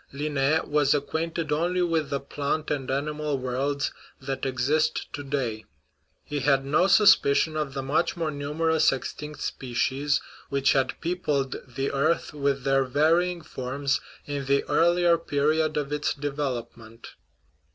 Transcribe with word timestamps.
Linn6 0.11 0.65
was 0.67 0.95
acquainted 0.95 1.51
only 1.51 1.83
with 1.83 2.09
the 2.09 2.19
plant 2.19 2.71
and 2.71 2.89
animal 2.89 3.37
worlds 3.37 3.91
that 4.19 4.47
exist 4.47 5.05
to 5.13 5.23
day; 5.23 5.65
he 6.23 6.39
had 6.39 6.65
no 6.65 6.87
suspicion 6.87 7.55
of 7.55 7.75
the 7.75 7.83
much 7.83 8.17
more 8.17 8.31
numerous 8.31 8.91
extinct 8.91 9.41
spe 9.41 9.75
cies 9.75 10.19
which 10.49 10.71
had 10.73 10.99
peopled 11.01 11.57
the 11.67 11.91
earth 11.91 12.33
with 12.33 12.63
their 12.63 12.83
varying 12.83 13.43
forms 13.43 14.01
in 14.25 14.45
the 14.45 14.63
earlier 14.63 15.19
period 15.19 15.77
of 15.77 15.93
its 15.93 16.15
development. 16.15 17.09